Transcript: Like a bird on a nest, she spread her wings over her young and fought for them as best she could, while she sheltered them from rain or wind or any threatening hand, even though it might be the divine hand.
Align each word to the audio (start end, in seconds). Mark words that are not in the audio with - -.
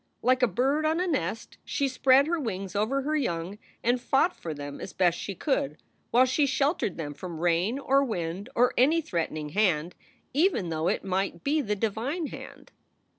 Like 0.23 0.41
a 0.41 0.47
bird 0.47 0.83
on 0.83 0.99
a 0.99 1.05
nest, 1.05 1.59
she 1.63 1.87
spread 1.87 2.25
her 2.25 2.39
wings 2.39 2.75
over 2.75 3.03
her 3.03 3.15
young 3.15 3.59
and 3.83 4.01
fought 4.01 4.35
for 4.35 4.51
them 4.51 4.81
as 4.81 4.93
best 4.93 5.15
she 5.19 5.35
could, 5.35 5.77
while 6.09 6.25
she 6.25 6.47
sheltered 6.47 6.97
them 6.97 7.13
from 7.13 7.39
rain 7.39 7.77
or 7.77 8.03
wind 8.03 8.49
or 8.55 8.73
any 8.77 8.99
threatening 8.99 9.49
hand, 9.49 9.93
even 10.33 10.69
though 10.69 10.87
it 10.87 11.03
might 11.05 11.43
be 11.43 11.61
the 11.61 11.75
divine 11.75 12.25
hand. 12.25 12.71